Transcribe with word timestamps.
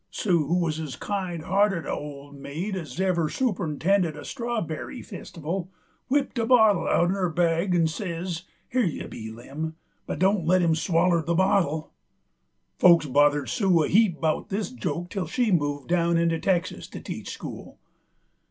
Sue, 0.09 0.47
who 0.47 0.57
wuz 0.57 0.79
as 0.79 0.95
kind 0.95 1.43
hearted 1.43 1.85
a' 1.85 1.91
old 1.91 2.33
maid 2.33 2.75
as 2.75 2.99
ever 2.99 3.29
super'ntended 3.29 4.17
a 4.17 4.25
strawbeiry 4.25 5.03
festival, 5.05 5.69
whipped 6.07 6.39
a 6.39 6.45
bottle 6.47 6.87
out'n 6.87 7.11
her 7.11 7.29
bag 7.29 7.75
'nd 7.79 7.87
says: 7.87 8.45
"Here 8.67 8.83
you 8.83 9.07
be, 9.07 9.29
Lem, 9.29 9.75
but 10.07 10.17
don't 10.17 10.47
let 10.47 10.63
him 10.63 10.73
swaller 10.73 11.21
the 11.21 11.35
bottle." 11.35 11.93
Folks 12.79 13.05
bothered 13.05 13.49
Sue 13.49 13.83
a 13.83 13.87
heap 13.87 14.19
'bout 14.19 14.49
this 14.49 14.71
joke 14.71 15.11
till 15.11 15.27
she 15.27 15.51
moved 15.51 15.89
down 15.89 16.17
into 16.17 16.39
Texas 16.39 16.87
to 16.87 16.99
teach 16.99 17.29
school. 17.29 17.77